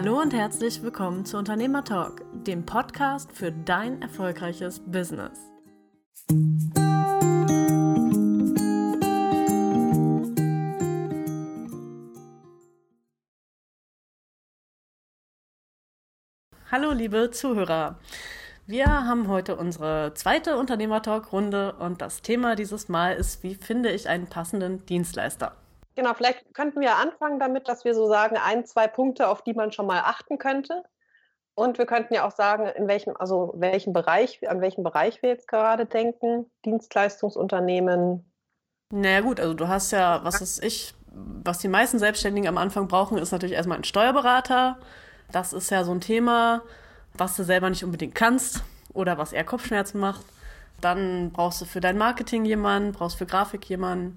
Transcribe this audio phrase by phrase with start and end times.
[0.00, 5.40] Hallo und herzlich willkommen zu Unternehmer Talk, dem Podcast für dein erfolgreiches Business.
[16.70, 17.98] Hallo liebe Zuhörer.
[18.68, 24.08] Wir haben heute unsere zweite Unternehmer-Talk-Runde und das Thema dieses Mal ist, wie finde ich
[24.08, 25.56] einen passenden Dienstleister?
[25.98, 29.52] Genau, vielleicht könnten wir anfangen damit, dass wir so sagen, ein, zwei Punkte, auf die
[29.52, 30.84] man schon mal achten könnte.
[31.56, 35.30] Und wir könnten ja auch sagen, in welchem, also welchen Bereich, an welchen Bereich wir
[35.30, 36.48] jetzt gerade denken.
[36.64, 38.32] Dienstleistungsunternehmen.
[38.94, 42.86] Naja gut, also du hast ja, was ist ich, was die meisten Selbstständigen am Anfang
[42.86, 44.78] brauchen, ist natürlich erstmal ein Steuerberater.
[45.32, 46.62] Das ist ja so ein Thema,
[47.14, 48.62] was du selber nicht unbedingt kannst
[48.94, 50.24] oder was eher Kopfschmerzen macht.
[50.80, 54.14] Dann brauchst du für dein Marketing jemanden, brauchst für Grafik jemanden,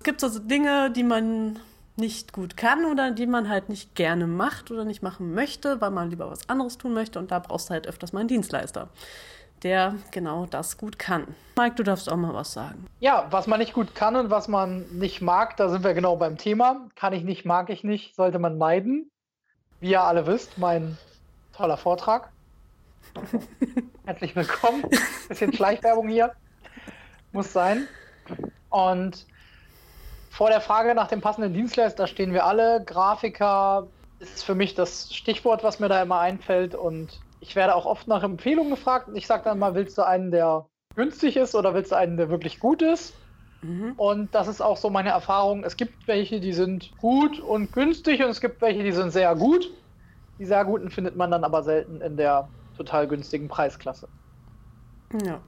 [0.00, 1.60] es gibt so Dinge, die man
[1.96, 5.90] nicht gut kann oder die man halt nicht gerne macht oder nicht machen möchte, weil
[5.90, 8.88] man lieber was anderes tun möchte und da brauchst du halt öfters mal einen Dienstleister,
[9.62, 11.26] der genau das gut kann.
[11.58, 12.86] Mike, du darfst auch mal was sagen.
[13.00, 16.16] Ja, was man nicht gut kann und was man nicht mag, da sind wir genau
[16.16, 16.88] beim Thema.
[16.94, 19.10] Kann ich nicht, mag ich nicht, sollte man meiden.
[19.80, 20.96] Wie ihr alle wisst, mein
[21.52, 22.30] toller Vortrag.
[24.06, 24.82] Herzlich willkommen.
[25.28, 26.32] Bisschen Schleichwerbung hier.
[27.32, 27.86] Muss sein.
[28.70, 29.26] Und
[30.30, 32.82] vor der Frage nach dem passenden Dienstleister stehen wir alle.
[32.84, 33.88] Grafiker
[34.20, 36.74] ist für mich das Stichwort, was mir da immer einfällt.
[36.74, 39.08] Und ich werde auch oft nach Empfehlungen gefragt.
[39.14, 42.30] Ich sage dann mal, willst du einen, der günstig ist oder willst du einen, der
[42.30, 43.14] wirklich gut ist?
[43.62, 43.94] Mhm.
[43.96, 45.64] Und das ist auch so meine Erfahrung.
[45.64, 49.34] Es gibt welche, die sind gut und günstig und es gibt welche, die sind sehr
[49.34, 49.70] gut.
[50.38, 54.08] Die sehr guten findet man dann aber selten in der total günstigen Preisklasse.
[55.24, 55.40] Ja.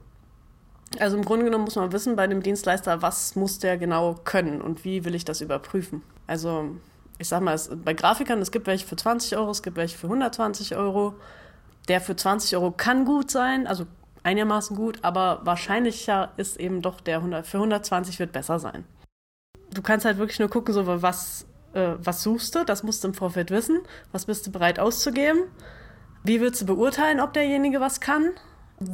[0.99, 4.61] Also im Grunde genommen muss man wissen bei dem Dienstleister, was muss der genau können
[4.61, 6.03] und wie will ich das überprüfen.
[6.27, 6.75] Also
[7.17, 9.97] ich sag mal, es, bei Grafikern, es gibt welche für 20 Euro, es gibt welche
[9.97, 11.15] für 120 Euro.
[11.87, 13.85] Der für 20 Euro kann gut sein, also
[14.23, 18.85] einigermaßen gut, aber wahrscheinlicher ist eben doch der 100, für 120 wird besser sein.
[19.73, 23.09] Du kannst halt wirklich nur gucken, so was, äh, was suchst du, das musst du
[23.09, 23.79] im Vorfeld wissen,
[24.11, 25.41] was bist du bereit auszugeben,
[26.23, 28.31] wie willst du beurteilen, ob derjenige was kann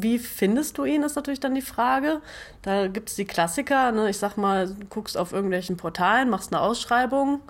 [0.01, 2.21] wie findest du ihn, ist natürlich dann die Frage.
[2.61, 4.09] Da gibt es die Klassiker, ne?
[4.09, 7.41] ich sag mal, guckst auf irgendwelchen Portalen, machst eine Ausschreibung,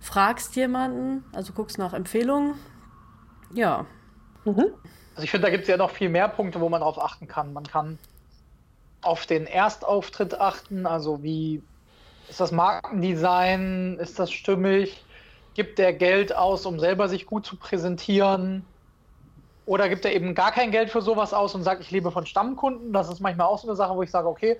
[0.00, 2.54] fragst jemanden, also guckst nach Empfehlungen.
[3.52, 3.86] Ja.
[4.44, 4.66] Mhm.
[5.14, 7.28] Also ich finde, da gibt es ja noch viel mehr Punkte, wo man darauf achten
[7.28, 7.52] kann.
[7.52, 7.98] Man kann
[9.00, 11.62] auf den Erstauftritt achten, also wie
[12.28, 15.04] ist das Markendesign, ist das stimmig,
[15.54, 18.64] gibt der Geld aus, um selber sich gut zu präsentieren
[19.66, 22.26] oder gibt er eben gar kein Geld für sowas aus und sagt, ich lebe von
[22.26, 22.92] Stammkunden?
[22.92, 24.58] Das ist manchmal auch so eine Sache, wo ich sage, okay,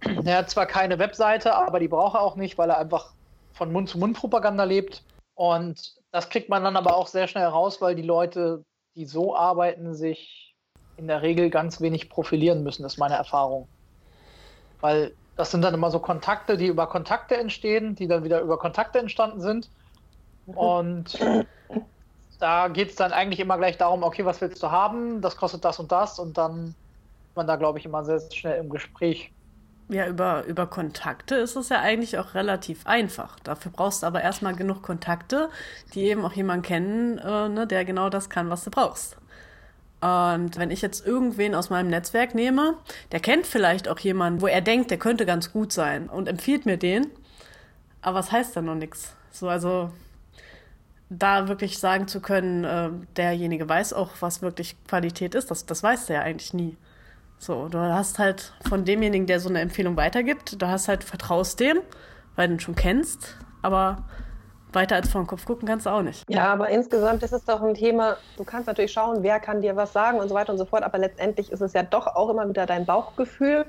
[0.24, 3.12] er hat zwar keine Webseite, aber die braucht er auch nicht, weil er einfach
[3.52, 5.02] von Mund-zu-Mund-Propaganda lebt.
[5.34, 8.64] Und das kriegt man dann aber auch sehr schnell raus, weil die Leute,
[8.94, 10.54] die so arbeiten, sich
[10.96, 13.68] in der Regel ganz wenig profilieren müssen, ist meine Erfahrung.
[14.80, 18.58] Weil das sind dann immer so Kontakte, die über Kontakte entstehen, die dann wieder über
[18.58, 19.70] Kontakte entstanden sind.
[20.46, 20.54] Mhm.
[20.54, 21.18] Und
[22.38, 25.20] da geht es dann eigentlich immer gleich darum, okay, was willst du haben?
[25.20, 26.74] Das kostet das und das und dann
[27.28, 29.32] ist man da, glaube ich, immer sehr schnell im Gespräch.
[29.90, 33.40] Ja, über, über Kontakte ist es ja eigentlich auch relativ einfach.
[33.40, 35.48] Dafür brauchst du aber erstmal genug Kontakte,
[35.94, 39.16] die eben auch jemanden kennen, äh, ne, der genau das kann, was du brauchst.
[40.00, 42.74] Und wenn ich jetzt irgendwen aus meinem Netzwerk nehme,
[43.12, 46.66] der kennt vielleicht auch jemanden, wo er denkt, der könnte ganz gut sein und empfiehlt
[46.66, 47.06] mir den,
[48.02, 49.14] aber was heißt da noch nichts?
[49.32, 49.90] So, also
[51.10, 55.82] da wirklich sagen zu können, äh, derjenige weiß auch, was wirklich Qualität ist, das, das
[55.82, 56.76] weiß der ja eigentlich nie.
[57.38, 61.60] So, du hast halt von demjenigen, der so eine Empfehlung weitergibt, du hast halt, vertraust
[61.60, 61.78] dem,
[62.36, 64.04] weil du ihn schon kennst, aber
[64.72, 66.28] weiter als vor den Kopf gucken kannst du auch nicht.
[66.28, 69.76] Ja, aber insgesamt ist es doch ein Thema, du kannst natürlich schauen, wer kann dir
[69.76, 72.28] was sagen und so weiter und so fort, aber letztendlich ist es ja doch auch
[72.28, 73.64] immer wieder dein Bauchgefühl.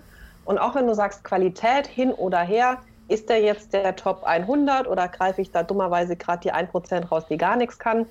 [0.45, 4.87] Und auch wenn du sagst Qualität hin oder her, ist der jetzt der Top 100
[4.87, 8.05] oder greife ich da dummerweise gerade die 1% raus, die gar nichts kann?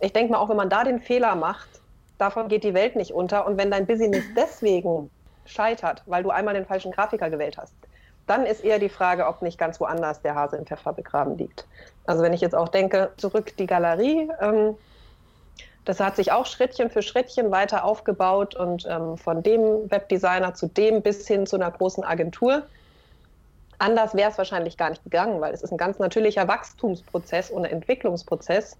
[0.00, 1.68] Ich denke mal, auch wenn man da den Fehler macht,
[2.18, 3.46] davon geht die Welt nicht unter.
[3.46, 5.10] Und wenn dein Business deswegen
[5.46, 7.74] scheitert, weil du einmal den falschen Grafiker gewählt hast,
[8.26, 11.66] dann ist eher die Frage, ob nicht ganz woanders der Hase im Pfeffer begraben liegt.
[12.06, 14.76] Also wenn ich jetzt auch denke, zurück die Galerie, ähm,
[15.84, 20.66] das hat sich auch Schrittchen für Schrittchen weiter aufgebaut und ähm, von dem Webdesigner zu
[20.68, 22.64] dem bis hin zu einer großen Agentur
[23.80, 27.64] Anders wäre es wahrscheinlich gar nicht gegangen, weil es ist ein ganz natürlicher Wachstumsprozess und
[27.64, 28.76] Entwicklungsprozess.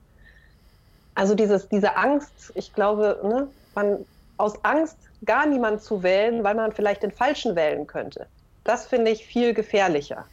[1.15, 4.05] Also dieses, diese Angst, ich glaube, ne, man
[4.37, 8.27] aus Angst gar niemand zu wählen, weil man vielleicht den Falschen wählen könnte.
[8.63, 10.27] Das finde ich viel gefährlicher.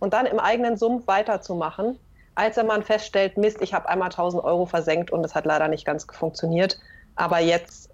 [0.00, 1.96] Und dann im eigenen Sumpf weiterzumachen,
[2.34, 5.68] als wenn man feststellt, Mist, ich habe einmal 1000 Euro versenkt und es hat leider
[5.68, 6.76] nicht ganz funktioniert.
[7.14, 7.87] Aber jetzt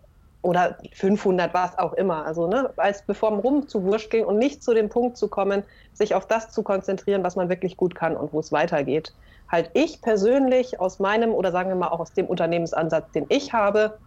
[0.45, 2.27] oder 500, was auch immer.
[2.27, 5.65] Also ne, als bevor man rumzuwurscht ging und nicht zu dem Punkt zu kommen,
[5.95, 9.15] sich auf das zu konzentrieren, was man wirklich gut kann und wo es weitergeht.
[9.51, 13.53] Halt ich persönlich aus meinem oder sagen wir mal auch aus dem Unternehmensansatz, den ich
[13.53, 13.99] habe,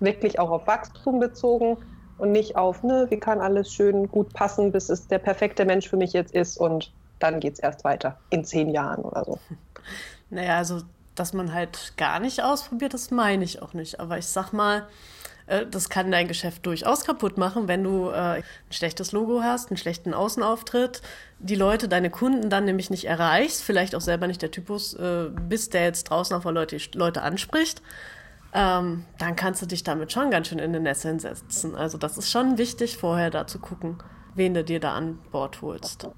[0.00, 1.76] wirklich auch auf Wachstum bezogen
[2.16, 5.88] und nicht auf, ne, wie kann alles schön gut passen, bis es der perfekte Mensch
[5.88, 9.38] für mich jetzt ist und dann geht es erst weiter in zehn Jahren oder so.
[10.30, 10.80] Naja, also
[11.14, 14.00] dass man halt gar nicht ausprobiert, das meine ich auch nicht.
[14.00, 14.88] Aber ich sag mal,
[15.46, 19.76] das kann dein Geschäft durchaus kaputt machen, wenn du äh, ein schlechtes Logo hast, einen
[19.76, 21.02] schlechten Außenauftritt,
[21.38, 25.28] die Leute, deine Kunden dann nämlich nicht erreichst, vielleicht auch selber nicht der Typus äh,
[25.30, 27.82] bist, der jetzt draußen auf Leute, Leute anspricht,
[28.54, 31.74] ähm, dann kannst du dich damit schon ganz schön in den Nesseln setzen.
[31.74, 33.98] Also das ist schon wichtig, vorher da zu gucken,
[34.34, 36.08] wen du dir da an Bord holst.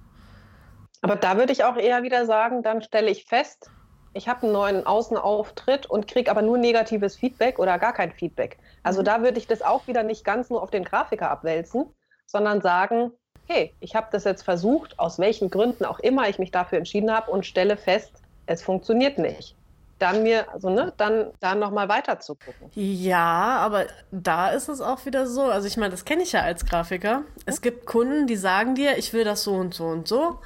[1.02, 3.70] Aber da würde ich auch eher wieder sagen, dann stelle ich fest,
[4.12, 8.58] ich habe einen neuen Außenauftritt und kriege aber nur negatives Feedback oder gar kein Feedback.
[8.86, 11.86] Also da würde ich das auch wieder nicht ganz nur auf den Grafiker abwälzen,
[12.24, 13.10] sondern sagen,
[13.48, 17.12] hey, ich habe das jetzt versucht, aus welchen Gründen auch immer ich mich dafür entschieden
[17.12, 18.12] habe und stelle fest,
[18.46, 19.56] es funktioniert nicht.
[19.98, 22.70] Dann mir, also ne, dann, dann nochmal weiter zu gucken.
[22.74, 25.42] Ja, aber da ist es auch wieder so.
[25.42, 27.22] Also ich meine, das kenne ich ja als Grafiker.
[27.44, 30.38] Es gibt Kunden, die sagen dir, ich will das so und so und so.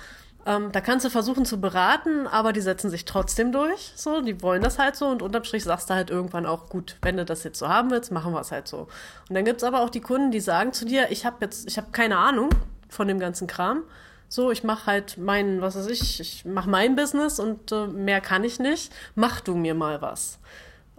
[0.47, 3.93] Ähm, da kannst du versuchen zu beraten, aber die setzen sich trotzdem durch.
[3.95, 6.97] So, die wollen das halt so und unterm Strich sagst du halt irgendwann auch, gut,
[7.03, 8.89] wenn du das jetzt so haben willst, machen wir es halt so.
[9.29, 11.77] Und dann gibt's aber auch die Kunden, die sagen zu dir, ich habe jetzt, ich
[11.77, 12.49] habe keine Ahnung
[12.89, 13.83] von dem ganzen Kram.
[14.29, 18.21] So, ich mache halt mein, was weiß ich, ich mache mein Business und äh, mehr
[18.21, 18.93] kann ich nicht.
[19.15, 20.39] Mach du mir mal was.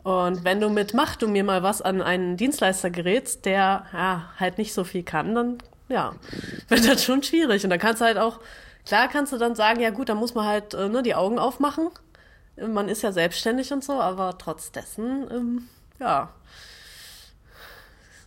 [0.03, 4.29] Und wenn du mit Mach du mir mal was an einen Dienstleister gerätst, der ja,
[4.37, 5.57] halt nicht so viel kann, dann
[5.89, 6.13] ja,
[6.67, 7.63] wird das schon schwierig.
[7.63, 8.39] Und dann kannst du halt auch
[8.85, 11.39] Klar kannst du dann sagen, ja gut, da muss man halt äh, ne, die Augen
[11.39, 11.89] aufmachen.
[12.57, 15.67] Man ist ja selbstständig und so, aber trotz dessen, ähm,
[15.99, 16.29] ja,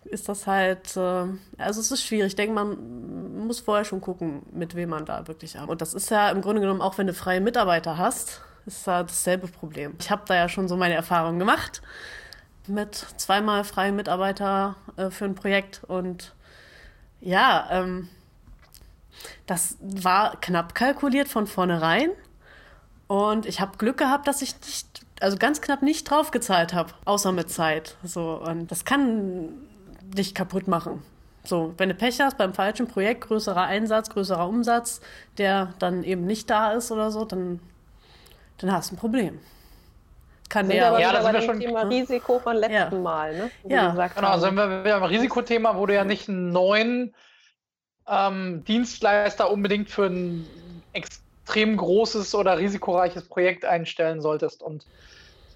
[0.05, 1.27] ist das halt, äh,
[1.59, 2.29] also es ist schwierig.
[2.29, 5.71] Ich denke, man muss vorher schon gucken, mit wem man da wirklich arbeitet.
[5.71, 9.03] Und das ist ja im Grunde genommen auch, wenn du freie Mitarbeiter hast, ist da
[9.03, 9.95] dasselbe Problem.
[9.99, 11.83] Ich habe da ja schon so meine Erfahrungen gemacht
[12.67, 16.35] mit zweimal freien Mitarbeiter äh, für ein Projekt und
[17.21, 18.09] ja, ähm,
[19.47, 22.11] das war knapp kalkuliert von vornherein.
[23.07, 24.87] Und ich habe Glück gehabt, dass ich nicht,
[25.21, 27.97] also ganz knapp nicht draufgezahlt habe, außer mit Zeit.
[28.03, 29.51] So, und das kann
[30.03, 31.03] dich kaputt machen.
[31.45, 35.03] So, wenn du Pech hast beim falschen Projekt, größerer Einsatz, größerer Umsatz,
[35.37, 37.61] der dann eben nicht da ist oder so, dann,
[38.59, 39.41] dann hast du ein Problem.
[40.49, 43.01] Kann der aber ja, das ist schon Thema Risiko von letzten ja.
[43.01, 43.51] Mal, ne?
[43.69, 44.29] ja, genau.
[44.29, 47.15] Also wenn wir, haben ein Risikothema, wo du ja nicht einen neuen
[48.09, 50.47] ähm, Dienstleister unbedingt für ein
[50.93, 54.63] extrem großes oder risikoreiches Projekt einstellen solltest.
[54.63, 54.87] Und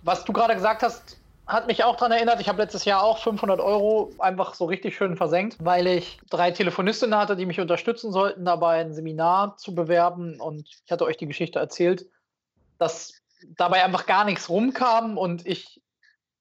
[0.03, 3.19] was du gerade gesagt hast, hat mich auch daran erinnert, ich habe letztes Jahr auch
[3.19, 8.13] 500 Euro einfach so richtig schön versenkt, weil ich drei Telefonistinnen hatte, die mich unterstützen
[8.13, 10.41] sollten, dabei ein Seminar zu bewerben.
[10.41, 12.07] Und ich hatte euch die Geschichte erzählt,
[12.77, 13.15] dass
[13.57, 15.81] dabei einfach gar nichts rumkam und ich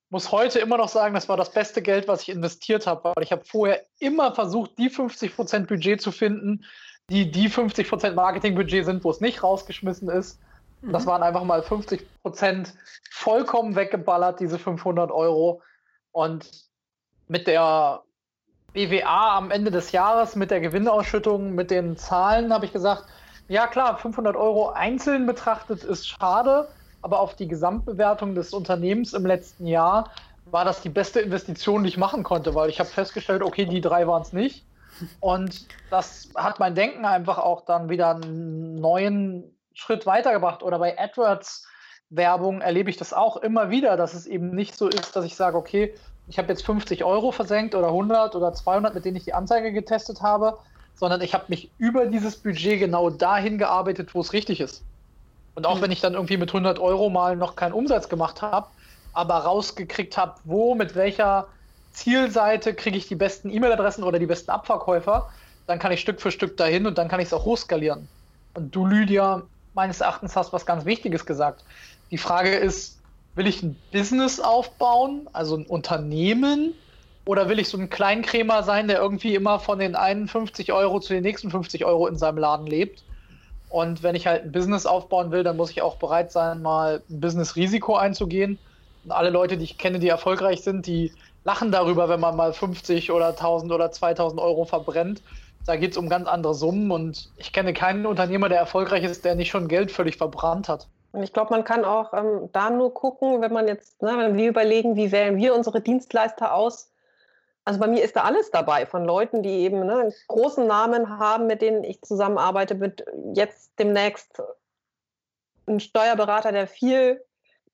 [0.09, 3.23] muss heute immer noch sagen, das war das beste Geld, was ich investiert habe, weil
[3.23, 6.65] ich habe vorher immer versucht, die 50% Budget zu finden,
[7.09, 10.39] die die 50% Marketingbudget sind, wo es nicht rausgeschmissen ist.
[10.81, 10.93] Mhm.
[10.93, 12.73] Das waren einfach mal 50%
[13.11, 15.61] vollkommen weggeballert, diese 500 Euro.
[16.11, 16.49] Und
[17.27, 18.03] mit der
[18.73, 23.05] BWA am Ende des Jahres, mit der Gewinnausschüttung, mit den Zahlen habe ich gesagt,
[23.47, 26.67] ja klar, 500 Euro einzeln betrachtet ist schade,
[27.01, 30.11] aber auf die Gesamtbewertung des Unternehmens im letzten Jahr
[30.45, 33.81] war das die beste Investition, die ich machen konnte, weil ich habe festgestellt, okay, die
[33.81, 34.65] drei waren es nicht.
[35.19, 40.63] Und das hat mein Denken einfach auch dann wieder einen neuen Schritt weitergebracht.
[40.63, 41.67] Oder bei AdWords
[42.09, 45.35] Werbung erlebe ich das auch immer wieder, dass es eben nicht so ist, dass ich
[45.35, 45.93] sage, okay,
[46.27, 49.71] ich habe jetzt 50 Euro versenkt oder 100 oder 200, mit denen ich die Anzeige
[49.71, 50.57] getestet habe,
[50.95, 54.83] sondern ich habe mich über dieses Budget genau dahin gearbeitet, wo es richtig ist.
[55.57, 55.81] Und auch mhm.
[55.81, 58.67] wenn ich dann irgendwie mit 100 Euro mal noch keinen Umsatz gemacht habe,
[59.13, 61.47] aber rausgekriegt habe, wo, mit welcher
[61.93, 65.29] Zielseite kriege ich die besten E-Mail-Adressen oder die besten Abverkäufer,
[65.65, 68.07] dann kann ich Stück für Stück dahin und dann kann ich es auch hochskalieren.
[68.53, 69.41] Und du, Lydia,
[69.73, 71.63] meines Erachtens hast was ganz Wichtiges gesagt.
[72.11, 72.99] Die Frage ist,
[73.33, 76.75] will ich ein Business aufbauen, also ein Unternehmen,
[77.25, 81.13] oder will ich so ein Kleinkrämer sein, der irgendwie immer von den 51 Euro zu
[81.13, 83.03] den nächsten 50 Euro in seinem Laden lebt?
[83.69, 87.03] Und wenn ich halt ein Business aufbauen will, dann muss ich auch bereit sein, mal
[87.09, 88.59] ein Business-Risiko einzugehen.
[89.03, 91.11] Und alle Leute, die ich kenne, die erfolgreich sind, die
[91.43, 95.21] lachen darüber, wenn man mal 50 oder 1000 oder 2000 Euro verbrennt.
[95.65, 99.25] Da geht es um ganz andere Summen und ich kenne keinen Unternehmer, der erfolgreich ist,
[99.25, 100.87] der nicht schon Geld völlig verbrannt hat.
[101.13, 104.49] Ich glaube, man kann auch ähm, da nur gucken, wenn man jetzt, ne, wenn wir
[104.49, 106.91] überlegen, wie wählen wir unsere Dienstleister aus.
[107.67, 111.19] Also bei mir ist da alles dabei, von Leuten, die eben ne, einen großen Namen
[111.19, 114.41] haben, mit denen ich zusammenarbeite, mit jetzt demnächst
[115.65, 117.21] ein Steuerberater, der viel,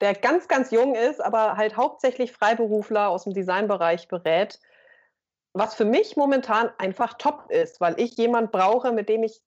[0.01, 4.59] der ganz, ganz jung ist, aber halt hauptsächlich Freiberufler aus dem Designbereich berät,
[5.53, 9.43] was für mich momentan einfach top ist, weil ich jemand brauche, mit dem ich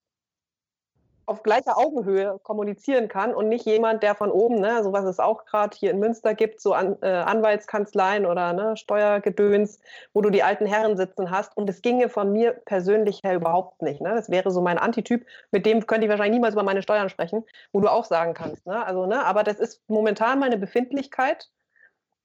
[1.26, 5.18] auf gleicher Augenhöhe kommunizieren kann und nicht jemand, der von oben, ne, so was es
[5.18, 9.80] auch gerade hier in Münster gibt, so an, äh, Anwaltskanzleien oder ne, Steuergedöns,
[10.14, 11.56] wo du die alten Herren sitzen hast.
[11.56, 14.00] Und das ginge von mir persönlich her überhaupt nicht.
[14.00, 14.14] Ne?
[14.14, 17.44] Das wäre so mein Antityp, mit dem könnte ich wahrscheinlich niemals über meine Steuern sprechen,
[17.72, 18.64] wo du auch sagen kannst.
[18.64, 18.86] Ne?
[18.86, 21.50] Also, ne, aber das ist momentan meine Befindlichkeit.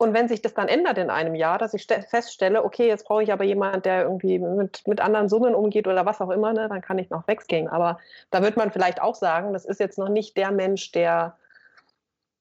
[0.02, 3.22] Und wenn sich das dann ändert in einem Jahr, dass ich feststelle, okay, jetzt brauche
[3.22, 6.68] ich aber jemanden, der irgendwie mit, mit anderen Summen umgeht oder was auch immer, ne,
[6.68, 7.68] dann kann ich noch weggehen.
[7.68, 8.00] Aber
[8.32, 11.38] da wird man vielleicht auch sagen, das ist jetzt noch nicht der Mensch, der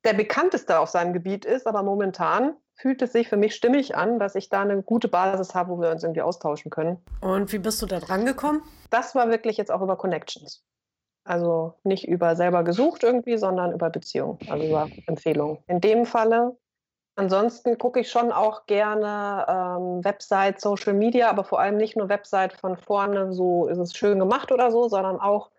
[0.07, 4.19] der bekannteste auf seinem Gebiet ist, aber momentan fühlt es sich für mich stimmig an,
[4.19, 6.97] dass ich da eine gute Basis habe, wo wir uns irgendwie austauschen können.
[7.21, 8.63] Und wie bist du da dran gekommen?
[8.89, 10.65] Das war wirklich jetzt auch über Connections.
[11.25, 15.59] Also nicht über selber gesucht irgendwie, sondern über Beziehungen, also über Empfehlungen.
[15.67, 16.57] In dem Falle
[17.17, 22.09] Ansonsten gucke ich schon auch gerne ähm, Website, Social Media, aber vor allem nicht nur
[22.09, 25.51] Website von vorne, so ist es schön gemacht oder so, sondern auch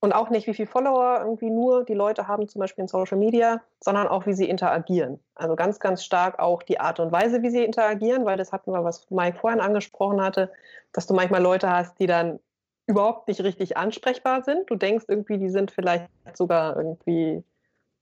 [0.00, 3.18] und auch nicht, wie viele Follower irgendwie nur die Leute haben, zum Beispiel in Social
[3.18, 5.18] Media, sondern auch, wie sie interagieren.
[5.34, 8.72] Also ganz, ganz stark auch die Art und Weise, wie sie interagieren, weil das hatten
[8.72, 10.52] wir, was Mike vorhin angesprochen hatte,
[10.92, 12.38] dass du manchmal Leute hast, die dann
[12.86, 14.70] überhaupt nicht richtig ansprechbar sind.
[14.70, 17.42] Du denkst irgendwie, die sind vielleicht sogar irgendwie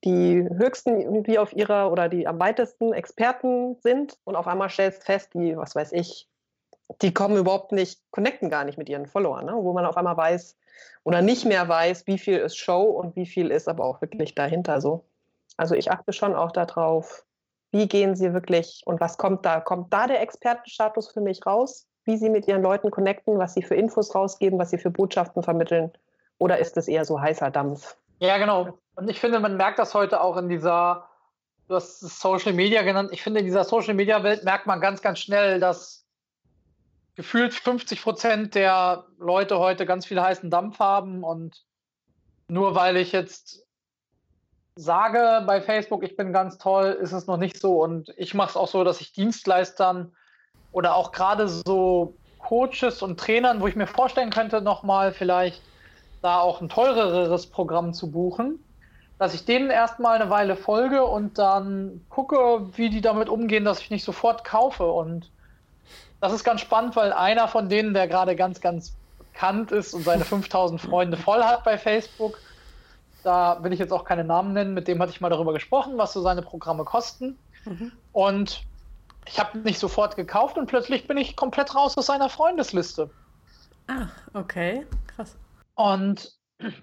[0.07, 5.05] die höchsten irgendwie auf ihrer oder die am weitesten Experten sind und auf einmal stellst
[5.05, 6.29] fest, die, was weiß ich,
[7.03, 9.55] die kommen überhaupt nicht, connecten gar nicht mit ihren Followern, ne?
[9.57, 10.57] wo man auf einmal weiß
[11.03, 14.37] oder nicht mehr weiß, wie viel ist Show und wie viel ist aber auch wirklich
[14.37, 15.05] dahinter so.
[15.57, 17.25] Also ich achte schon auch darauf,
[17.73, 19.61] wie gehen sie wirklich und was kommt da?
[19.61, 21.89] Kommt da der Expertenstatus für mich raus?
[22.05, 25.43] Wie sie mit ihren Leuten connecten, was sie für Infos rausgeben, was sie für Botschaften
[25.43, 25.91] vermitteln?
[26.39, 27.97] Oder ist es eher so heißer Dampf?
[28.19, 28.79] Ja, genau.
[28.95, 31.09] Und ich finde, man merkt das heute auch in dieser,
[31.69, 35.03] du hast Social Media genannt, ich finde, in dieser Social Media Welt merkt man ganz,
[35.03, 36.07] ganz schnell, dass
[37.15, 41.65] gefühlt 50 Prozent der Leute heute ganz viel heißen Dampf haben und
[42.49, 43.67] nur weil ich jetzt
[44.77, 47.83] sage bei Facebook, ich bin ganz toll, ist es noch nicht so.
[47.83, 50.15] Und ich mache es auch so, dass ich Dienstleistern
[50.71, 55.63] oder auch gerade so Coaches und Trainern, wo ich mir vorstellen könnte, nochmal vielleicht
[56.23, 58.59] da auch ein teureres Programm zu buchen,
[59.19, 63.81] dass ich denen erstmal eine Weile folge und dann gucke, wie die damit umgehen, dass
[63.81, 64.85] ich nicht sofort kaufe.
[64.91, 65.31] Und
[66.21, 70.05] das ist ganz spannend, weil einer von denen, der gerade ganz, ganz bekannt ist und
[70.05, 72.39] seine 5000 Freunde voll hat bei Facebook,
[73.23, 75.99] da will ich jetzt auch keine Namen nennen, mit dem hatte ich mal darüber gesprochen,
[75.99, 77.39] was so seine Programme kosten.
[77.65, 77.93] Mhm.
[78.13, 78.63] Und
[79.27, 83.11] ich habe nicht sofort gekauft und plötzlich bin ich komplett raus aus seiner Freundesliste.
[83.89, 84.87] Ah, okay.
[85.77, 86.33] Und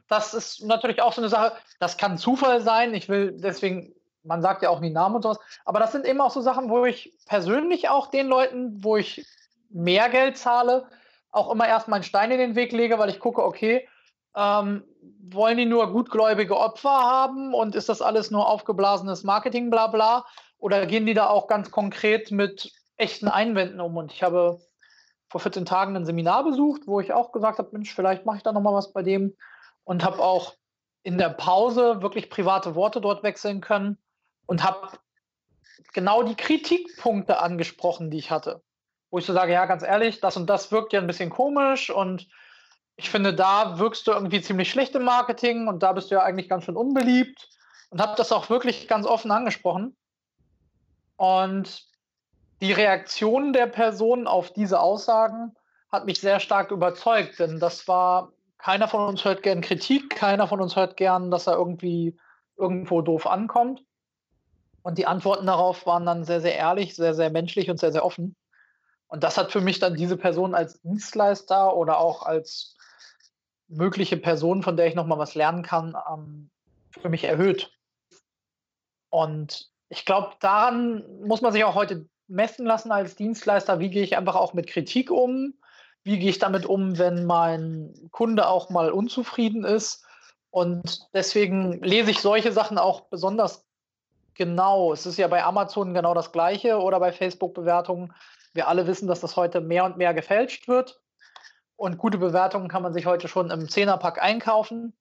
[0.08, 2.94] das ist natürlich auch so eine Sache, das kann Zufall sein.
[2.94, 6.22] Ich will deswegen, man sagt ja auch nie Namen und sowas, aber das sind eben
[6.22, 9.26] auch so Sachen, wo ich persönlich auch den Leuten, wo ich
[9.70, 10.88] mehr Geld zahle,
[11.32, 13.88] auch immer erstmal einen Stein in den Weg lege, weil ich gucke, okay,
[14.36, 14.84] ähm,
[15.24, 20.26] wollen die nur gutgläubige Opfer haben und ist das alles nur aufgeblasenes Marketing, bla bla?
[20.60, 23.98] Oder gehen die da auch ganz konkret mit echten Einwänden um?
[23.98, 24.60] Und ich habe
[25.34, 28.44] vor 14 Tagen ein Seminar besucht, wo ich auch gesagt habe, Mensch, vielleicht mache ich
[28.44, 29.36] da noch mal was bei dem
[29.84, 30.54] und habe auch
[31.02, 33.98] in der Pause wirklich private Worte dort wechseln können
[34.46, 34.90] und habe
[35.92, 38.62] genau die Kritikpunkte angesprochen, die ich hatte.
[39.10, 41.90] Wo ich so sage, ja, ganz ehrlich, das und das wirkt ja ein bisschen komisch
[41.90, 42.28] und
[42.96, 46.22] ich finde, da wirkst du irgendwie ziemlich schlecht im Marketing und da bist du ja
[46.22, 47.50] eigentlich ganz schön unbeliebt
[47.90, 49.98] und habe das auch wirklich ganz offen angesprochen.
[51.16, 51.88] Und
[52.62, 55.56] die Reaktion der Person auf diese Aussagen
[55.92, 60.48] hat mich sehr stark überzeugt, denn das war, keiner von uns hört gern Kritik, keiner
[60.48, 62.18] von uns hört gern, dass er irgendwie
[62.58, 63.84] irgendwo doof ankommt.
[64.82, 68.06] Und die Antworten darauf waren dann sehr, sehr ehrlich, sehr, sehr menschlich und sehr, sehr
[68.06, 68.36] offen.
[69.08, 72.76] Und das hat für mich dann diese Person als Dienstleister oder auch als
[73.68, 76.50] mögliche Person, von der ich nochmal was lernen kann, ähm,
[76.90, 77.72] für mich erhöht.
[79.10, 84.04] Und ich glaube, daran muss man sich auch heute messen lassen als Dienstleister, wie gehe
[84.04, 85.54] ich einfach auch mit Kritik um,
[86.04, 90.06] wie gehe ich damit um, wenn mein Kunde auch mal unzufrieden ist.
[90.52, 93.66] Und deswegen lese ich solche Sachen auch besonders
[94.36, 94.94] genau.
[94.94, 98.14] Es ist ja bei Amazon genau das gleiche oder bei Facebook-Bewertungen.
[98.54, 101.02] Wir alle wissen, dass das heute mehr und mehr gefälscht wird.
[101.76, 104.94] Und gute Bewertungen kann man sich heute schon im Zehnerpack einkaufen.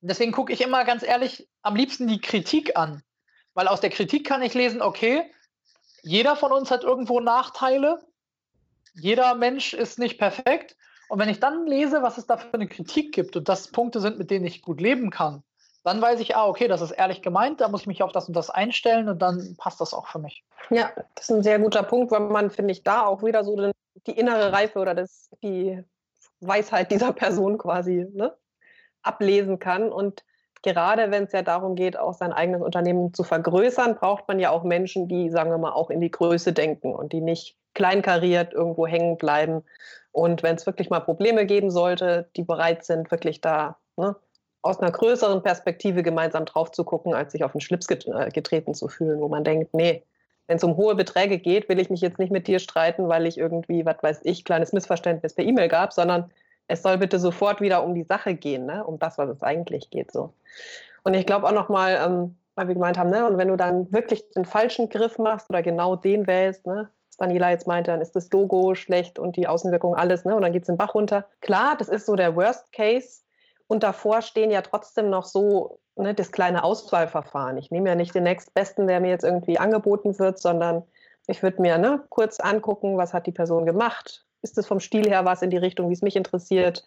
[0.00, 3.02] deswegen gucke ich immer ganz ehrlich am liebsten die Kritik an.
[3.54, 5.30] Weil aus der Kritik kann ich lesen, okay,
[6.04, 8.00] jeder von uns hat irgendwo Nachteile.
[8.94, 10.76] Jeder Mensch ist nicht perfekt.
[11.08, 14.00] Und wenn ich dann lese, was es da für eine Kritik gibt und das Punkte
[14.00, 15.42] sind, mit denen ich gut leben kann,
[15.82, 18.28] dann weiß ich, ah, okay, das ist ehrlich gemeint, da muss ich mich auf das
[18.28, 20.42] und das einstellen und dann passt das auch für mich.
[20.70, 23.70] Ja, das ist ein sehr guter Punkt, weil man, finde ich, da auch wieder so
[24.06, 25.82] die innere Reife oder das, die
[26.40, 28.34] Weisheit dieser Person quasi ne,
[29.02, 29.92] ablesen kann.
[29.92, 30.24] Und
[30.64, 34.50] gerade wenn es ja darum geht, auch sein eigenes Unternehmen zu vergrößern, braucht man ja
[34.50, 38.52] auch Menschen, die, sagen wir mal, auch in die Größe denken und die nicht kleinkariert
[38.52, 39.62] irgendwo hängen bleiben.
[40.10, 44.16] Und wenn es wirklich mal Probleme geben sollte, die bereit sind, wirklich da ne,
[44.62, 48.74] aus einer größeren Perspektive gemeinsam drauf zu gucken, als sich auf den Schlips äh, getreten
[48.74, 50.02] zu fühlen, wo man denkt, nee,
[50.46, 53.26] wenn es um hohe Beträge geht, will ich mich jetzt nicht mit dir streiten, weil
[53.26, 56.30] ich irgendwie, was weiß ich, kleines Missverständnis per E-Mail gab, sondern
[56.66, 58.84] es soll bitte sofort wieder um die Sache gehen, ne?
[58.84, 60.12] um das, was es eigentlich geht.
[60.12, 60.32] So.
[61.02, 63.26] Und ich glaube auch nochmal, ähm, weil wir gemeint haben, ne?
[63.26, 66.88] und wenn du dann wirklich den falschen Griff machst oder genau den wählst, ne?
[67.08, 70.34] was Daniela jetzt meinte, dann ist das Logo schlecht und die Außenwirkung alles, ne?
[70.34, 71.26] und dann geht es den Bach runter.
[71.40, 73.24] Klar, das ist so der Worst Case,
[73.66, 77.56] und davor stehen ja trotzdem noch so ne, das kleine Auswahlverfahren.
[77.56, 80.82] Ich nehme ja nicht den nächstbesten, der mir jetzt irgendwie angeboten wird, sondern
[81.26, 84.26] ich würde mir ne, kurz angucken, was hat die Person gemacht.
[84.44, 86.86] Ist es vom Stil her was in die Richtung, wie es mich interessiert?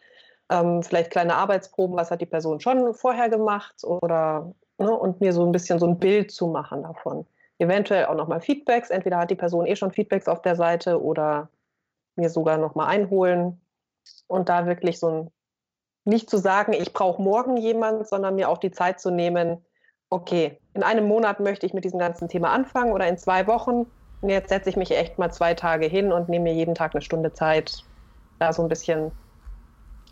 [0.50, 3.84] Ähm, vielleicht kleine Arbeitsproben, was hat die Person schon vorher gemacht?
[3.84, 7.26] Oder ne, und mir so ein bisschen so ein Bild zu machen davon.
[7.58, 8.92] Eventuell auch nochmal Feedbacks.
[8.92, 11.50] Entweder hat die Person eh schon Feedbacks auf der Seite oder
[12.16, 13.60] mir sogar nochmal einholen
[14.28, 15.32] und da wirklich so ein
[16.06, 19.66] nicht zu sagen, ich brauche morgen jemanden, sondern mir auch die Zeit zu nehmen,
[20.10, 23.86] okay, in einem Monat möchte ich mit diesem ganzen Thema anfangen oder in zwei Wochen.
[24.22, 26.96] Und jetzt setze ich mich echt mal zwei Tage hin und nehme mir jeden Tag
[26.96, 27.84] eine Stunde Zeit,
[28.40, 29.12] da so ein bisschen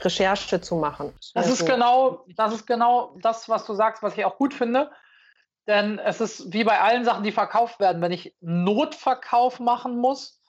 [0.01, 1.13] Recherche zu machen.
[1.33, 4.91] Das ist genau, das ist genau das, was du sagst, was ich auch gut finde.
[5.67, 8.01] Denn es ist wie bei allen Sachen, die verkauft werden.
[8.01, 10.39] Wenn ich Notverkauf machen muss,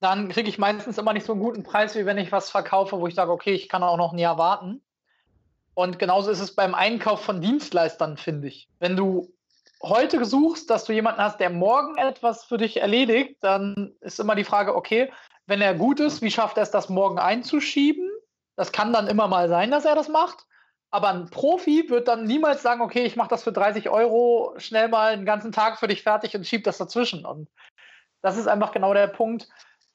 [0.00, 2.98] dann kriege ich meistens immer nicht so einen guten Preis, wie wenn ich was verkaufe,
[2.98, 4.82] wo ich sage, okay, ich kann auch noch ein Jahr warten.
[5.74, 8.68] Und genauso ist es beim Einkauf von Dienstleistern, finde ich.
[8.78, 9.31] Wenn du
[9.82, 14.34] heute suchst, dass du jemanden hast, der morgen etwas für dich erledigt, dann ist immer
[14.34, 15.12] die Frage, okay,
[15.46, 18.08] wenn er gut ist, wie schafft er es, das morgen einzuschieben?
[18.56, 20.46] Das kann dann immer mal sein, dass er das macht.
[20.90, 24.88] Aber ein Profi wird dann niemals sagen, okay, ich mache das für 30 Euro schnell
[24.88, 27.24] mal einen ganzen Tag für dich fertig und schieb das dazwischen.
[27.24, 27.48] Und
[28.20, 29.48] das ist einfach genau der Punkt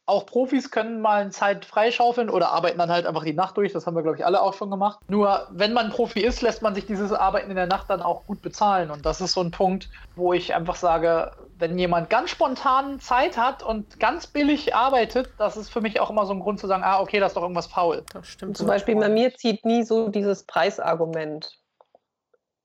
[0.08, 3.74] auch Profis können mal eine Zeit freischaufeln oder arbeiten dann halt einfach die Nacht durch.
[3.74, 5.00] Das haben wir, glaube ich, alle auch schon gemacht.
[5.10, 8.26] Nur, wenn man Profi ist, lässt man sich dieses Arbeiten in der Nacht dann auch
[8.26, 8.90] gut bezahlen.
[8.90, 13.38] Und das ist so ein Punkt, wo ich einfach sage, wenn jemand ganz spontan Zeit
[13.38, 16.68] hat und ganz billig arbeitet, das ist für mich auch immer so ein Grund zu
[16.68, 18.04] sagen, ah, okay, das ist doch irgendwas faul.
[18.14, 18.58] Das stimmt.
[18.58, 21.52] Zum Beispiel bei mir zieht nie so dieses Preisargument.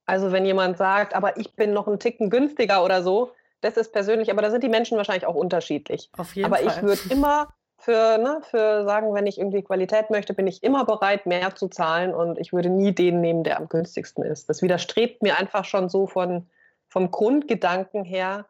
[0.06, 3.92] Also wenn jemand sagt, aber ich bin noch einen Ticken günstiger oder so, das ist
[3.92, 6.10] persönlich, aber da sind die Menschen wahrscheinlich auch unterschiedlich.
[6.18, 6.66] Auf jeden aber Fall.
[6.66, 10.84] ich würde immer für, ne, für sagen, wenn ich irgendwie Qualität möchte, bin ich immer
[10.84, 14.48] bereit, mehr zu zahlen und ich würde nie den nehmen, der am günstigsten ist.
[14.48, 16.48] Das widerstrebt mir einfach schon so von,
[16.88, 18.46] vom Grundgedanken her,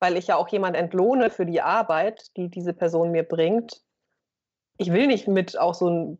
[0.00, 3.82] weil ich ja auch jemand entlohne für die Arbeit, die diese Person mir bringt.
[4.76, 6.18] Ich will nicht mit auch so ein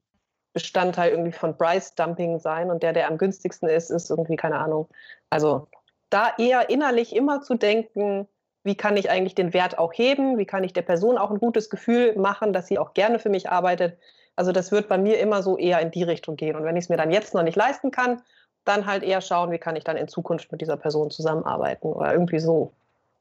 [0.52, 4.58] Bestandteil irgendwie von Price Dumping sein und der, der am günstigsten ist, ist irgendwie keine
[4.58, 4.88] Ahnung.
[5.28, 5.66] Also
[6.10, 8.28] da eher innerlich immer zu denken,
[8.62, 11.38] wie kann ich eigentlich den Wert auch heben, wie kann ich der Person auch ein
[11.38, 13.98] gutes Gefühl machen, dass sie auch gerne für mich arbeitet.
[14.36, 16.56] Also das wird bei mir immer so eher in die Richtung gehen.
[16.56, 18.22] Und wenn ich es mir dann jetzt noch nicht leisten kann,
[18.64, 22.12] dann halt eher schauen, wie kann ich dann in Zukunft mit dieser Person zusammenarbeiten oder
[22.12, 22.72] irgendwie so.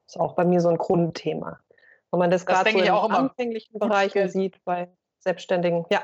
[0.06, 1.58] Ist auch bei mir so ein Grundthema.
[2.10, 5.84] Wenn man das, das gerade so in anfänglichen Bereichen sieht bei Selbstständigen.
[5.90, 6.02] Ja,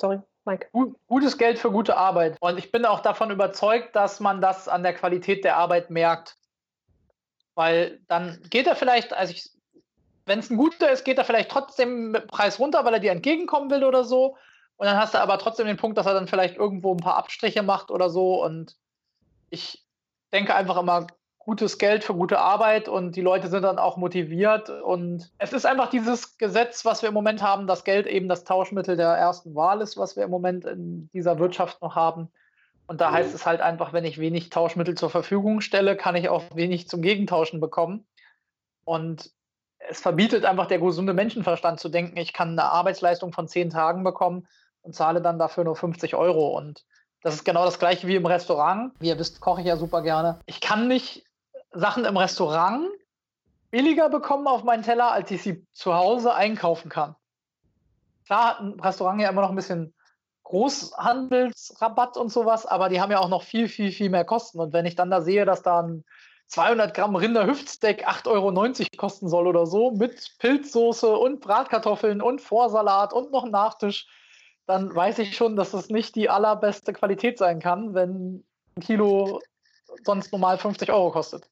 [0.00, 0.20] sorry.
[0.44, 0.68] Mike.
[1.06, 2.36] Gutes Geld für gute Arbeit.
[2.40, 6.36] Und ich bin auch davon überzeugt, dass man das an der Qualität der Arbeit merkt.
[7.54, 9.34] Weil dann geht er vielleicht, also
[10.26, 13.12] wenn es ein guter ist, geht er vielleicht trotzdem mit Preis runter, weil er dir
[13.12, 14.36] entgegenkommen will oder so.
[14.76, 17.16] Und dann hast du aber trotzdem den Punkt, dass er dann vielleicht irgendwo ein paar
[17.16, 18.42] Abstriche macht oder so.
[18.42, 18.76] Und
[19.50, 19.84] ich
[20.32, 21.06] denke einfach immer,
[21.44, 24.70] gutes Geld für gute Arbeit und die Leute sind dann auch motiviert.
[24.70, 28.44] Und es ist einfach dieses Gesetz, was wir im Moment haben, dass Geld eben das
[28.44, 32.30] Tauschmittel der ersten Wahl ist, was wir im Moment in dieser Wirtschaft noch haben.
[32.86, 36.28] Und da heißt es halt einfach, wenn ich wenig Tauschmittel zur Verfügung stelle, kann ich
[36.28, 38.06] auch wenig zum Gegentauschen bekommen.
[38.84, 39.30] Und
[39.78, 44.04] es verbietet einfach der gesunde Menschenverstand zu denken, ich kann eine Arbeitsleistung von zehn Tagen
[44.04, 44.46] bekommen
[44.82, 46.56] und zahle dann dafür nur 50 Euro.
[46.56, 46.84] Und
[47.22, 48.92] das ist genau das gleiche wie im Restaurant.
[49.00, 50.40] Wie ihr wisst, koche ich ja super gerne.
[50.46, 51.24] Ich kann nicht
[51.72, 52.88] Sachen im Restaurant
[53.70, 57.16] billiger bekommen auf meinen Teller, als ich sie zu Hause einkaufen kann.
[58.26, 59.94] Klar hat ein Restaurant ja immer noch ein bisschen
[60.44, 64.60] Großhandelsrabatt und sowas, aber die haben ja auch noch viel, viel, viel mehr Kosten.
[64.60, 66.04] Und wenn ich dann da sehe, dass da ein
[66.48, 73.14] 200 Gramm Rinderhüftsteak 8,90 Euro kosten soll oder so, mit Pilzsoße und Bratkartoffeln und Vorsalat
[73.14, 74.06] und noch Nachtisch,
[74.66, 78.44] dann weiß ich schon, dass das nicht die allerbeste Qualität sein kann, wenn
[78.76, 79.40] ein Kilo
[80.04, 81.48] sonst normal 50 Euro kostet.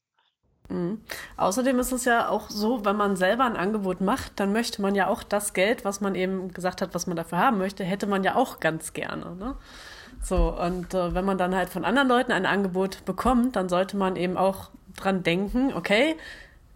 [0.71, 1.01] Mhm.
[1.37, 4.95] Außerdem ist es ja auch so, wenn man selber ein Angebot macht, dann möchte man
[4.95, 8.07] ja auch das Geld, was man eben gesagt hat, was man dafür haben möchte, hätte
[8.07, 9.35] man ja auch ganz gerne.
[9.37, 9.57] Ne?
[10.23, 13.97] So, und äh, wenn man dann halt von anderen Leuten ein Angebot bekommt, dann sollte
[13.97, 16.17] man eben auch dran denken, okay,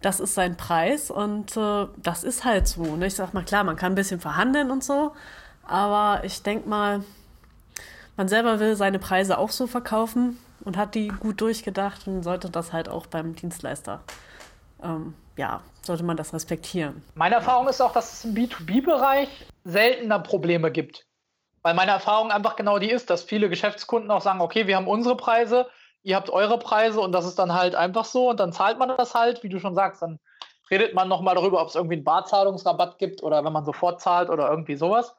[0.01, 2.95] das ist sein Preis und äh, das ist halt so.
[2.95, 3.07] Ne?
[3.07, 5.13] Ich sag mal, klar, man kann ein bisschen verhandeln und so,
[5.63, 7.03] aber ich denke mal,
[8.17, 12.49] man selber will seine Preise auch so verkaufen und hat die gut durchgedacht und sollte
[12.49, 14.01] das halt auch beim Dienstleister,
[14.83, 17.03] ähm, ja, sollte man das respektieren.
[17.13, 19.29] Meine Erfahrung ist auch, dass es im B2B-Bereich
[19.63, 21.05] seltener Probleme gibt.
[21.61, 24.87] Weil meine Erfahrung einfach genau die ist, dass viele Geschäftskunden auch sagen, okay, wir haben
[24.87, 25.67] unsere Preise,
[26.03, 28.89] ihr habt eure Preise und das ist dann halt einfach so und dann zahlt man
[28.95, 30.19] das halt, wie du schon sagst, dann
[30.69, 34.29] redet man nochmal darüber, ob es irgendwie einen Barzahlungsrabatt gibt oder wenn man sofort zahlt
[34.29, 35.15] oder irgendwie sowas.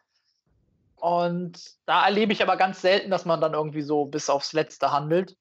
[0.97, 4.93] Und da erlebe ich aber ganz selten, dass man dann irgendwie so bis aufs Letzte
[4.93, 5.37] handelt.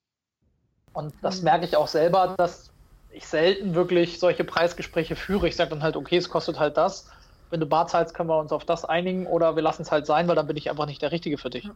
[0.93, 1.45] Und das mhm.
[1.45, 2.71] merke ich auch selber, dass
[3.09, 5.47] ich selten wirklich solche Preisgespräche führe.
[5.47, 7.09] Ich sage dann halt, okay, es kostet halt das
[7.49, 10.05] wenn du Bar zahlst, können wir uns auf das einigen oder wir lassen es halt
[10.05, 11.69] sein, weil dann bin ich einfach nicht der Richtige für dich.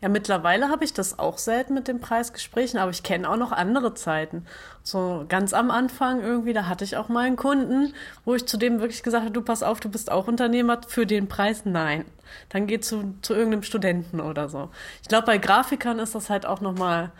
[0.00, 3.52] Ja, mittlerweile habe ich das auch selten mit den Preisgesprächen, aber ich kenne auch noch
[3.52, 4.46] andere Zeiten.
[4.82, 8.56] So ganz am Anfang irgendwie, da hatte ich auch mal einen Kunden, wo ich zu
[8.56, 12.04] dem wirklich gesagt habe, du pass auf, du bist auch Unternehmer, für den Preis nein.
[12.48, 14.70] Dann geh zu, zu irgendeinem Studenten oder so.
[15.02, 17.10] Ich glaube, bei Grafikern ist das halt auch nochmal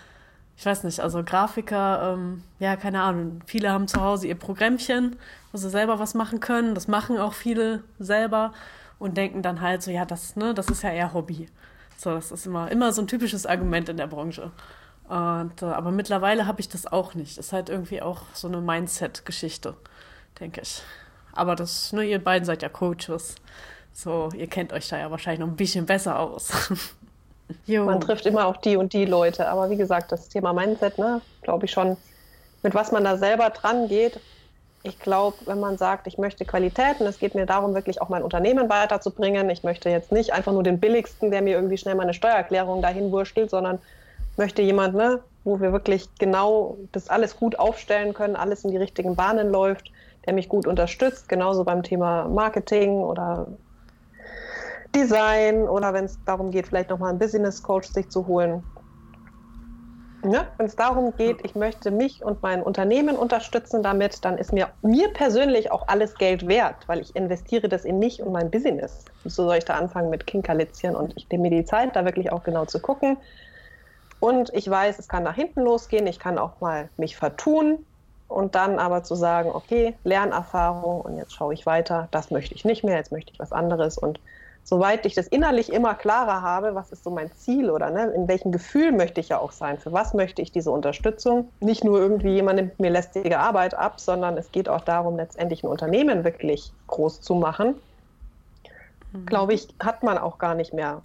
[0.60, 5.16] ich weiß nicht, also Grafiker, ähm, ja, keine Ahnung, viele haben zu Hause ihr Programmchen,
[5.52, 6.74] wo sie selber was machen können.
[6.74, 8.52] Das machen auch viele selber
[8.98, 11.48] und denken dann halt so, ja, das, ne, das ist ja eher Hobby.
[11.96, 14.50] So, das ist immer, immer so ein typisches Argument in der Branche.
[15.08, 17.38] Und, äh, aber mittlerweile habe ich das auch nicht.
[17.38, 19.78] Das ist halt irgendwie auch so eine Mindset-Geschichte,
[20.40, 20.82] denke ich.
[21.32, 23.36] Aber das, ne, ihr beiden seid ja Coaches.
[23.94, 26.52] So, ihr kennt euch da ja wahrscheinlich noch ein bisschen besser aus.
[27.66, 27.84] Jo.
[27.84, 29.48] Man trifft immer auch die und die Leute.
[29.48, 31.96] Aber wie gesagt, das Thema Mindset, ne, glaube ich schon,
[32.62, 34.20] mit was man da selber dran geht.
[34.82, 38.08] Ich glaube, wenn man sagt, ich möchte Qualität und es geht mir darum, wirklich auch
[38.08, 39.50] mein Unternehmen weiterzubringen.
[39.50, 43.12] Ich möchte jetzt nicht einfach nur den billigsten, der mir irgendwie schnell meine Steuererklärung dahin
[43.12, 43.78] wurstelt, sondern
[44.36, 48.78] möchte jemand, ne, wo wir wirklich genau das alles gut aufstellen können, alles in die
[48.78, 49.90] richtigen Bahnen läuft,
[50.26, 53.46] der mich gut unterstützt, genauso beim Thema Marketing oder
[54.94, 58.64] Design oder wenn es darum geht, vielleicht nochmal einen Business Coach sich zu holen.
[60.22, 64.52] Ja, wenn es darum geht, ich möchte mich und mein Unternehmen unterstützen damit, dann ist
[64.52, 68.50] mir, mir persönlich auch alles Geld wert, weil ich investiere das in mich und mein
[68.50, 69.06] Business.
[69.24, 72.32] So soll ich da anfangen mit Kinkerlitzchen und ich nehme mir die Zeit, da wirklich
[72.32, 73.16] auch genau zu gucken.
[74.18, 77.86] Und ich weiß, es kann nach hinten losgehen, ich kann auch mal mich vertun
[78.26, 82.66] und dann aber zu sagen, okay, Lernerfahrung und jetzt schaue ich weiter, das möchte ich
[82.66, 84.20] nicht mehr, jetzt möchte ich was anderes und
[84.70, 88.28] soweit ich das innerlich immer klarer habe, was ist so mein Ziel oder ne, in
[88.28, 91.98] welchem Gefühl möchte ich ja auch sein, für was möchte ich diese Unterstützung, nicht nur
[91.98, 96.22] irgendwie jemand nimmt mir lästige Arbeit ab, sondern es geht auch darum, letztendlich ein Unternehmen
[96.22, 97.74] wirklich groß zu machen,
[99.12, 99.26] mhm.
[99.26, 101.02] glaube ich, hat man auch gar nicht mehr,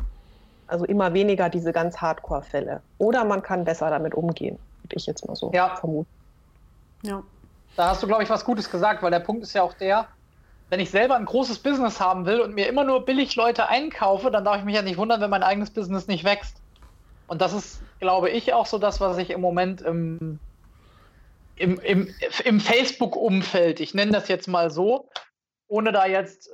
[0.67, 2.81] also immer weniger diese ganz Hardcore-Fälle.
[2.99, 5.75] Oder man kann besser damit umgehen, würde ich jetzt mal so ja.
[5.75, 6.09] vermuten.
[7.01, 7.23] Ja.
[7.75, 10.07] Da hast du, glaube ich, was Gutes gesagt, weil der Punkt ist ja auch der,
[10.69, 14.31] wenn ich selber ein großes Business haben will und mir immer nur billig Leute einkaufe,
[14.31, 16.57] dann darf ich mich ja nicht wundern, wenn mein eigenes Business nicht wächst.
[17.27, 20.39] Und das ist, glaube ich, auch so das, was ich im Moment im,
[21.55, 22.09] im, im,
[22.43, 25.09] im Facebook-Umfeld, ich nenne das jetzt mal so,
[25.67, 26.49] ohne da jetzt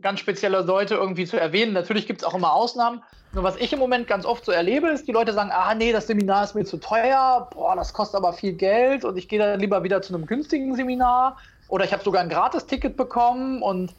[0.00, 1.72] ganz spezielle Leute irgendwie zu erwähnen.
[1.72, 3.02] Natürlich gibt es auch immer Ausnahmen.
[3.32, 5.92] Nur was ich im Moment ganz oft so erlebe, ist, die Leute sagen, ah nee,
[5.92, 9.38] das Seminar ist mir zu teuer, boah, das kostet aber viel Geld und ich gehe
[9.38, 11.36] dann lieber wieder zu einem günstigen Seminar
[11.68, 13.94] oder ich habe sogar ein Gratis-Ticket bekommen und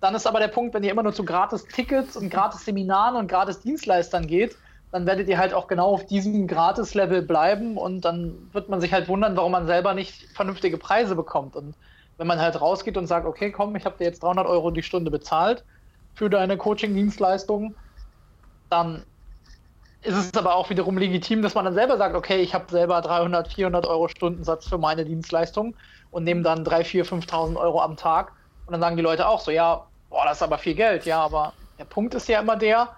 [0.00, 4.26] dann ist aber der Punkt, wenn ihr immer nur zu Gratis-Tickets und Gratis-Seminaren und Gratis-Dienstleistern
[4.26, 4.56] geht,
[4.92, 8.92] dann werdet ihr halt auch genau auf diesem Gratis-Level bleiben und dann wird man sich
[8.92, 11.56] halt wundern, warum man selber nicht vernünftige Preise bekommt.
[11.56, 11.74] Und
[12.16, 14.82] wenn man halt rausgeht und sagt, okay, komm, ich habe dir jetzt 300 Euro die
[14.82, 15.64] Stunde bezahlt
[16.14, 17.74] für deine Coaching-Dienstleistung,
[18.70, 19.04] dann
[20.02, 23.00] ist es aber auch wiederum legitim, dass man dann selber sagt, okay, ich habe selber
[23.00, 25.74] 300, 400 Euro Stundensatz für meine Dienstleistung
[26.10, 28.32] und nehmen dann 3.000, 4.000, 5.000 Euro am Tag.
[28.66, 31.04] Und dann sagen die Leute auch so, ja, boah, das ist aber viel Geld.
[31.04, 32.88] Ja, aber der Punkt ist ja immer der,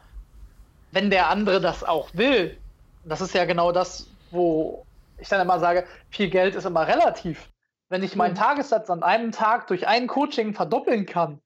[0.92, 2.56] wenn der andere das auch will,
[3.04, 4.84] das ist ja genau das, wo
[5.18, 7.48] ich dann immer sage, viel Geld ist immer relativ.
[7.88, 8.38] Wenn ich meinen mhm.
[8.38, 11.40] Tagessatz an einem Tag durch ein Coaching verdoppeln kann,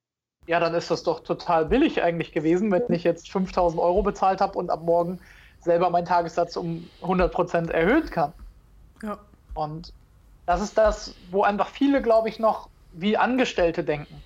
[0.47, 4.41] ja, dann ist das doch total billig eigentlich gewesen, wenn ich jetzt 5000 Euro bezahlt
[4.43, 5.19] habe und ab morgen
[5.61, 8.35] selber meinen Tagessatz um 100 Prozent erhöhen kann.
[9.03, 9.19] Ja.
[9.55, 9.93] Und
[10.47, 14.23] das ist das, wo einfach viele, glaube ich, noch wie Angestellte denken.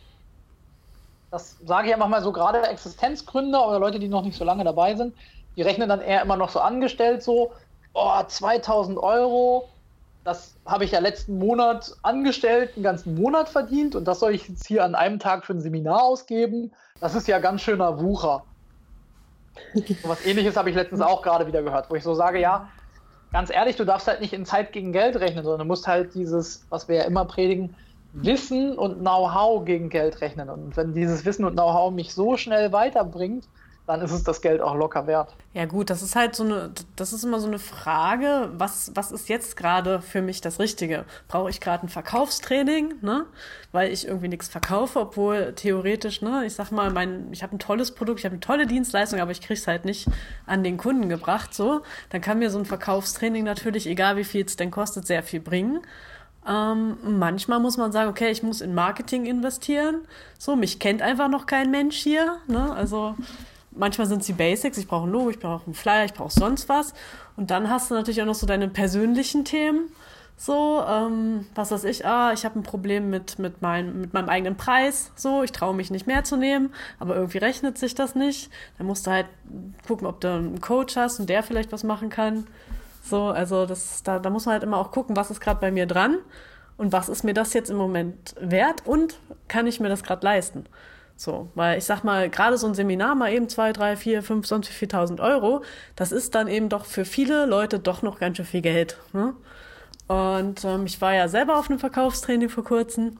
[1.30, 4.64] Das sage ich einfach mal so, gerade Existenzgründer oder Leute, die noch nicht so lange
[4.64, 5.14] dabei sind,
[5.56, 7.52] die rechnen dann eher immer noch so angestellt, so,
[7.92, 9.68] oh, 2000 Euro,
[10.24, 14.48] das habe ich ja letzten Monat angestellt, einen ganzen Monat verdient und das soll ich
[14.48, 16.72] jetzt hier an einem Tag für ein Seminar ausgeben.
[17.00, 18.44] Das ist ja ganz schöner Wucher.
[20.02, 22.68] was ähnliches habe ich letztens auch gerade wieder gehört, wo ich so sage, ja,
[23.32, 26.14] ganz ehrlich, du darfst halt nicht in Zeit gegen Geld rechnen, sondern du musst halt
[26.14, 27.76] dieses, was wir ja immer predigen,
[28.12, 30.48] Wissen und Know-how gegen Geld rechnen.
[30.48, 33.48] Und wenn dieses Wissen und Know-how mich so schnell weiterbringt,
[33.88, 35.34] dann ist es das Geld auch locker wert.
[35.54, 39.10] Ja gut, das ist halt so eine, das ist immer so eine Frage, was, was
[39.10, 41.06] ist jetzt gerade für mich das Richtige?
[41.26, 43.24] Brauche ich gerade ein Verkaufstraining, ne?
[43.72, 47.58] Weil ich irgendwie nichts verkaufe, obwohl theoretisch, ne, ich sag mal, mein, ich habe ein
[47.58, 50.06] tolles Produkt, ich habe eine tolle Dienstleistung, aber ich kriege es halt nicht
[50.44, 51.80] an den Kunden gebracht, so.
[52.10, 55.40] Dann kann mir so ein Verkaufstraining natürlich, egal wie viel es denn kostet, sehr viel
[55.40, 55.80] bringen.
[56.46, 60.06] Ähm, manchmal muss man sagen, okay, ich muss in Marketing investieren.
[60.38, 62.36] So, mich kennt einfach noch kein Mensch hier.
[62.46, 62.72] Ne?
[62.72, 63.16] Also
[63.78, 66.32] manchmal sind es die Basics, ich brauche ein Logo, ich brauche einen Flyer, ich brauche
[66.32, 66.92] sonst was.
[67.36, 69.90] Und dann hast du natürlich auch noch so deine persönlichen Themen.
[70.36, 74.28] So, ähm, was weiß ich, ah, ich habe ein Problem mit, mit, mein, mit meinem
[74.28, 78.14] eigenen Preis, so, ich traue mich nicht mehr zu nehmen, aber irgendwie rechnet sich das
[78.14, 78.48] nicht.
[78.78, 79.26] Dann musst du halt
[79.86, 82.46] gucken, ob du einen Coach hast und der vielleicht was machen kann.
[83.02, 85.72] So, also das, da, da muss man halt immer auch gucken, was ist gerade bei
[85.72, 86.18] mir dran
[86.76, 90.24] und was ist mir das jetzt im Moment wert und kann ich mir das gerade
[90.24, 90.66] leisten.
[91.20, 94.46] So, weil ich sag mal, gerade so ein Seminar mal eben zwei, drei, vier, fünf,
[94.46, 95.62] sonst wie viel tausend Euro,
[95.96, 98.98] das ist dann eben doch für viele Leute doch noch ganz schön viel Geld.
[99.12, 99.34] Ne?
[100.06, 103.16] Und ähm, ich war ja selber auf einem Verkaufstraining vor kurzem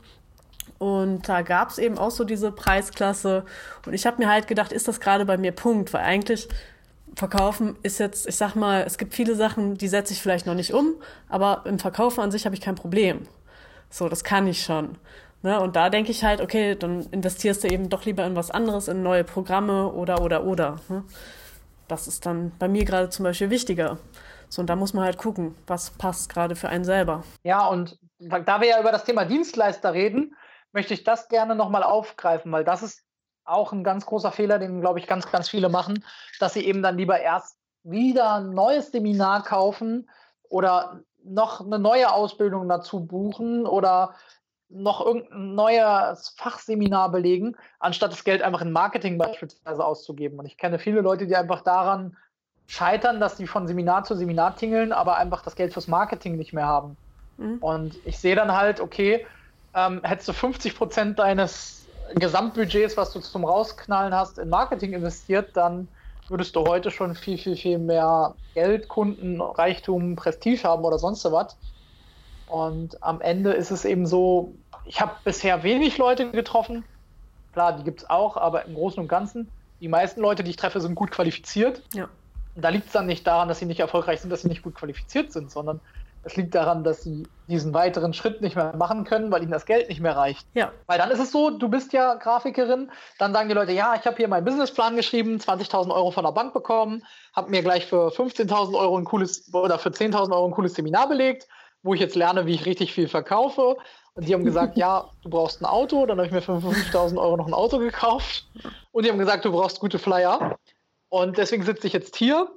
[0.79, 3.45] und da gab es eben auch so diese Preisklasse
[3.85, 6.47] und ich habe mir halt gedacht, ist das gerade bei mir Punkt, weil eigentlich
[7.17, 10.55] Verkaufen ist jetzt, ich sag mal, es gibt viele Sachen, die setze ich vielleicht noch
[10.55, 10.95] nicht um,
[11.29, 13.27] aber im Verkaufen an sich habe ich kein Problem.
[13.91, 14.99] So, das kann ich schon.
[15.43, 15.61] Ne?
[15.61, 18.89] Und da denke ich halt, okay, dann investierst du eben doch lieber in was anderes,
[18.89, 20.77] in neue Programme oder, oder, oder.
[20.89, 21.05] Ne?
[21.87, 23.99] Das ist dann bei mir gerade zum Beispiel wichtiger.
[24.49, 27.23] So, und da muss man halt gucken, was passt gerade für einen selber.
[27.45, 30.35] Ja, und da wir ja über das Thema Dienstleister reden,
[30.73, 33.05] möchte ich das gerne nochmal aufgreifen, weil das ist
[33.45, 36.05] auch ein ganz großer Fehler, den, glaube ich, ganz, ganz viele machen,
[36.39, 40.11] dass sie eben dann lieber erst wieder ein neues Seminar kaufen
[40.49, 44.15] oder noch eine neue Ausbildung dazu buchen oder
[44.71, 50.39] noch irgendein neues Fachseminar belegen, anstatt das Geld einfach in Marketing beispielsweise auszugeben.
[50.39, 52.17] Und ich kenne viele Leute, die einfach daran
[52.67, 56.53] scheitern, dass die von Seminar zu Seminar tingeln, aber einfach das Geld fürs Marketing nicht
[56.53, 56.99] mehr haben.
[57.39, 57.59] Mhm.
[57.59, 59.27] Und ich sehe dann halt, okay,
[59.75, 65.57] ähm, hättest du 50 Prozent deines Gesamtbudgets, was du zum Rausknallen hast, in Marketing investiert,
[65.57, 65.89] dann
[66.29, 71.25] würdest du heute schon viel, viel, viel mehr Geld, Kunden, Reichtum, Prestige haben oder sonst
[71.25, 71.57] was.
[72.49, 74.55] Und am Ende ist es eben so,
[74.87, 76.85] ich habe bisher wenig Leute getroffen.
[77.53, 79.49] Klar, die gibt es auch, aber im Großen und Ganzen,
[79.81, 81.83] die meisten Leute, die ich treffe, sind gut qualifiziert.
[81.95, 82.09] Ja.
[82.55, 84.63] Und da liegt es dann nicht daran, dass sie nicht erfolgreich sind, dass sie nicht
[84.63, 85.81] gut qualifiziert sind, sondern
[86.25, 89.67] es liegt daran, dass sie diesen weiteren Schritt nicht mehr machen können, weil ihnen das
[89.67, 90.47] Geld nicht mehr reicht.
[90.55, 90.73] Ja.
[90.87, 94.05] Weil dann ist es so, du bist ja Grafikerin, dann sagen die Leute, ja, ich
[94.05, 98.09] habe hier meinen Businessplan geschrieben, 20.000 Euro von der Bank bekommen, habe mir gleich für
[98.09, 101.49] 15.000 Euro ein cooles oder für 10.000 Euro ein cooles Seminar belegt
[101.83, 103.77] wo ich jetzt lerne, wie ich richtig viel verkaufe.
[104.15, 106.07] Und die haben gesagt, ja, du brauchst ein Auto.
[106.07, 108.47] Dann habe ich mir für 5000 Euro noch ein Auto gekauft.
[108.93, 110.59] Und die haben gesagt, du brauchst gute Flyer.
[111.11, 112.51] Und deswegen sitze ich jetzt hier.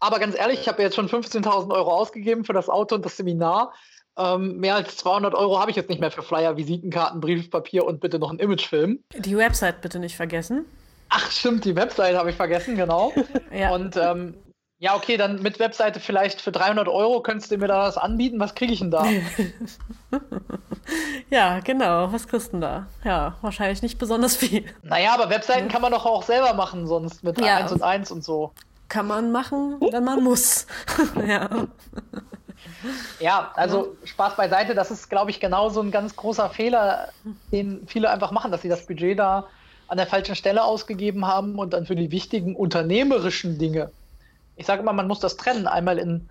[0.00, 3.16] Aber ganz ehrlich, ich habe jetzt schon 15.000 Euro ausgegeben für das Auto und das
[3.16, 3.74] Seminar.
[4.18, 8.00] Ähm, mehr als 200 Euro habe ich jetzt nicht mehr für Flyer, Visitenkarten, Briefpapier und
[8.00, 9.00] bitte noch einen Imagefilm.
[9.14, 10.64] Die Website bitte nicht vergessen.
[11.10, 13.12] Ach, stimmt, die Website habe ich vergessen, genau.
[13.52, 13.72] ja.
[13.74, 14.34] Und ähm,
[14.80, 18.38] ja, okay, dann mit Webseite vielleicht für 300 Euro könntest du mir da was anbieten.
[18.38, 19.04] Was kriege ich denn da?
[21.30, 22.12] ja, genau.
[22.12, 22.86] Was kriegst du denn da?
[23.02, 24.64] Ja, wahrscheinlich nicht besonders viel.
[24.84, 25.72] Naja, aber Webseiten ja.
[25.72, 27.56] kann man doch auch selber machen, sonst mit ja.
[27.56, 28.52] 1 und 1 und so.
[28.88, 30.68] Kann man machen, wenn man muss.
[31.26, 31.48] ja.
[33.18, 37.08] Ja, also Spaß beiseite, das ist, glaube ich, genau so ein ganz großer Fehler,
[37.50, 39.48] den viele einfach machen, dass sie das Budget da
[39.88, 43.90] an der falschen Stelle ausgegeben haben und dann für die wichtigen unternehmerischen Dinge
[44.58, 46.28] ich sage immer, man muss das trennen, einmal in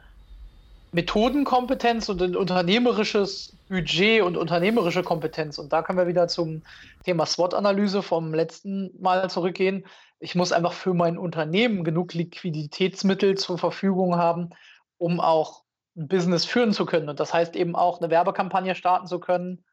[0.92, 5.58] Methodenkompetenz und in unternehmerisches Budget und unternehmerische Kompetenz.
[5.58, 6.62] Und da können wir wieder zum
[7.06, 9.86] Thema SWOT-Analyse vom letzten Mal zurückgehen.
[10.20, 14.50] Ich muss einfach für mein Unternehmen genug Liquiditätsmittel zur Verfügung haben,
[14.98, 15.63] um auch
[15.96, 17.08] ein Business führen zu können.
[17.08, 19.63] Und das heißt eben auch eine Werbekampagne starten zu können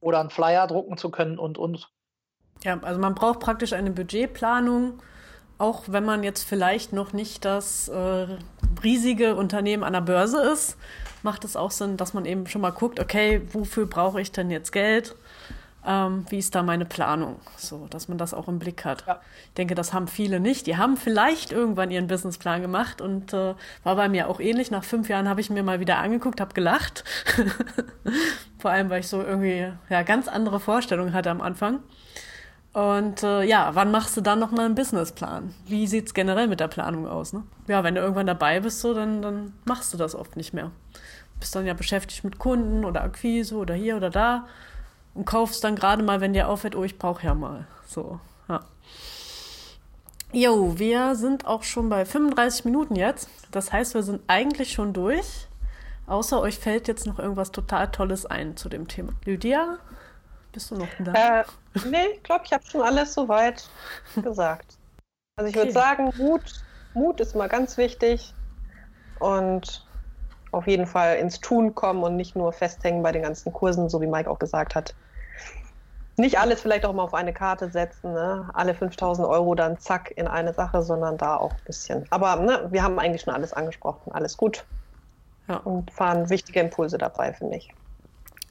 [0.00, 1.90] oder einen Flyer drucken zu können und, und.
[2.64, 5.02] Ja, also man braucht praktisch eine Budgetplanung,
[5.58, 8.26] auch wenn man jetzt vielleicht noch nicht das äh,
[8.82, 10.76] riesige Unternehmen an der Börse ist,
[11.22, 14.50] macht es auch Sinn, dass man eben schon mal guckt, okay, wofür brauche ich denn
[14.50, 15.16] jetzt Geld?
[15.84, 17.40] Ähm, wie ist da meine Planung?
[17.56, 19.04] So, dass man das auch im Blick hat.
[19.06, 19.20] Ja.
[19.46, 20.66] Ich denke, das haben viele nicht.
[20.66, 24.70] Die haben vielleicht irgendwann ihren Businessplan gemacht und äh, war bei mir auch ähnlich.
[24.70, 27.04] Nach fünf Jahren habe ich mir mal wieder angeguckt, habe gelacht.
[28.58, 31.80] Vor allem, weil ich so irgendwie ja, ganz andere Vorstellungen hatte am Anfang.
[32.72, 35.54] Und äh, ja, wann machst du dann nochmal einen Businessplan?
[35.66, 37.32] Wie sieht es generell mit der Planung aus?
[37.32, 37.42] Ne?
[37.66, 40.70] Ja, wenn du irgendwann dabei bist, so, dann, dann machst du das oft nicht mehr.
[41.40, 44.46] Bist dann ja beschäftigt mit Kunden oder Akquise oder hier oder da
[45.14, 47.66] und kaufst dann gerade mal, wenn dir auffällt, oh, ich brauche ja mal.
[47.86, 48.60] So, ja.
[50.32, 53.30] Jo, wir sind auch schon bei 35 Minuten jetzt.
[53.50, 55.48] Das heißt, wir sind eigentlich schon durch.
[56.06, 59.12] Außer euch fällt jetzt noch irgendwas total Tolles ein zu dem Thema.
[59.24, 59.78] Lydia,
[60.52, 61.40] bist du noch da?
[61.40, 61.44] Äh,
[61.84, 63.68] nee, ich glaube, ich habe schon alles soweit
[64.22, 64.78] gesagt.
[65.36, 65.66] Also ich okay.
[65.66, 66.42] würde sagen, Mut,
[66.94, 68.34] Mut ist mal ganz wichtig
[69.20, 69.86] und
[70.50, 74.00] auf jeden Fall ins Tun kommen und nicht nur festhängen bei den ganzen Kursen, so
[74.00, 74.94] wie Mike auch gesagt hat.
[76.16, 78.50] Nicht alles vielleicht auch mal auf eine Karte setzen, ne?
[78.54, 82.06] alle 5000 Euro dann zack in eine Sache, sondern da auch ein bisschen.
[82.10, 84.64] Aber ne, wir haben eigentlich schon alles angesprochen, alles gut.
[85.46, 85.58] Ja.
[85.58, 87.72] Und fahren wichtige Impulse dabei, finde ich.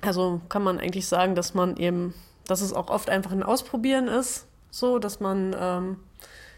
[0.02, 2.14] Also kann man eigentlich sagen, dass man eben,
[2.46, 5.98] dass es auch oft einfach ein Ausprobieren ist, so, dass man ähm,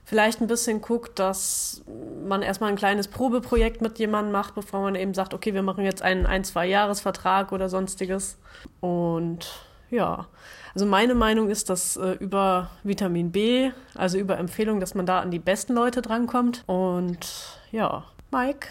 [0.04, 1.84] vielleicht ein bisschen guckt, dass
[2.28, 5.86] man erstmal ein kleines Probeprojekt mit jemandem macht, bevor man eben sagt, okay, wir machen
[5.86, 8.38] jetzt einen ein, zwei Jahresvertrag oder sonstiges.
[8.82, 9.47] Und
[9.91, 10.28] ja,
[10.73, 15.19] also meine Meinung ist, dass äh, über Vitamin B, also über Empfehlung, dass man da
[15.19, 16.63] an die besten Leute drankommt.
[16.65, 18.69] Und ja, Mike,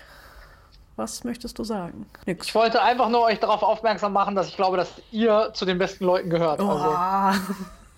[0.99, 2.07] was möchtest du sagen?
[2.27, 2.49] Nix.
[2.49, 5.79] Ich wollte einfach nur euch darauf aufmerksam machen, dass ich glaube, dass ihr zu den
[5.79, 6.61] besten Leuten gehört.
[6.61, 6.69] Oh.
[6.69, 7.55] Also.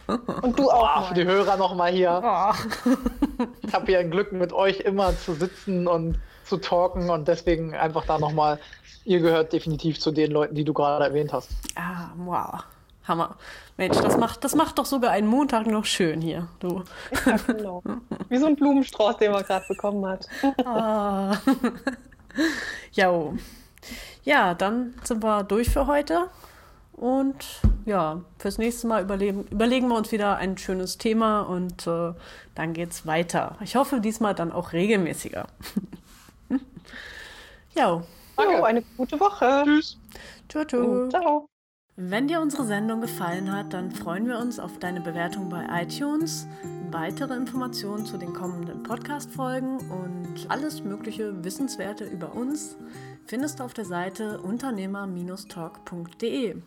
[0.43, 1.03] Und du auch.
[1.03, 2.21] Oh, für die Hörer nochmal hier.
[2.23, 2.53] Oh.
[3.63, 7.75] ich habe hier ein Glück, mit euch immer zu sitzen und zu talken und deswegen
[7.75, 8.59] einfach da nochmal,
[9.05, 11.51] ihr gehört definitiv zu den Leuten, die du gerade erwähnt hast.
[11.77, 12.65] Ah, wow.
[13.07, 13.37] Hammer.
[13.77, 16.83] Mensch, das macht, das macht doch sogar einen Montag noch schön hier, du.
[17.25, 17.83] Ja, genau.
[18.29, 20.27] Wie so ein Blumenstrauß, den man gerade bekommen hat.
[20.65, 21.37] Ah.
[22.93, 23.37] Jo.
[24.25, 26.29] Ja, dann sind wir durch für heute.
[26.93, 32.13] Und ja, fürs nächste Mal überlegen, überlegen wir uns wieder ein schönes Thema und äh,
[32.55, 33.57] dann geht's weiter.
[33.63, 35.47] Ich hoffe, diesmal dann auch regelmäßiger.
[37.75, 38.03] ja.
[38.37, 38.65] Danke.
[38.65, 39.63] eine gute Woche.
[39.65, 39.99] Tschüss.
[40.49, 41.09] Ciao, ciao.
[41.09, 41.51] Ciao.
[41.97, 46.47] Wenn dir unsere Sendung gefallen hat, dann freuen wir uns auf deine Bewertung bei iTunes,
[46.91, 52.77] weitere Informationen zu den kommenden Podcast-Folgen und alles mögliche Wissenswerte über uns
[53.27, 56.63] findest du auf der Seite unternehmer-talk.de.